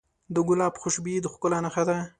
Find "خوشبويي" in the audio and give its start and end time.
0.81-1.19